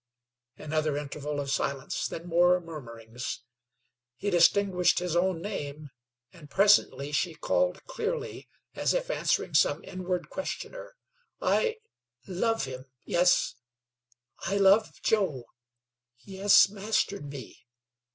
."Another 0.57 0.97
interval 0.97 1.39
of 1.39 1.51
silence, 1.51 2.07
then 2.07 2.25
more 2.27 2.59
murmurings. 2.59 3.41
He 4.15 4.31
distinguished 4.31 4.97
his 4.97 5.15
own 5.15 5.43
name, 5.43 5.91
and 6.33 6.49
presently 6.49 7.11
she 7.11 7.35
called 7.35 7.85
clearly, 7.85 8.49
as 8.73 8.95
if 8.95 9.11
answering 9.11 9.53
some 9.53 9.83
inward 9.83 10.27
questioner. 10.31 10.95
"I 11.39 11.77
love 12.25 12.65
him 12.65 12.85
yes 13.05 13.53
I 14.39 14.57
love 14.57 14.91
Joe 15.03 15.43
he 16.17 16.37
has 16.37 16.67
mastered 16.67 17.25
me. 17.29 17.67